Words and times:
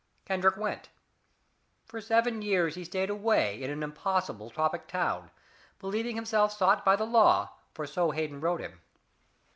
"Kendrick 0.25 0.57
went. 0.57 0.89
For 1.85 2.01
seven 2.01 2.41
years 2.41 2.73
he 2.73 2.83
stayed 2.83 3.11
away, 3.11 3.61
in 3.61 3.69
an 3.69 3.83
impossible 3.83 4.49
tropic 4.49 4.87
town, 4.87 5.29
believing 5.77 6.15
himself 6.15 6.51
sought 6.57 6.83
by 6.83 6.95
the 6.95 7.05
law, 7.05 7.53
for 7.75 7.85
so 7.85 8.09
Hayden 8.09 8.41
wrote 8.41 8.61
him. 8.61 8.81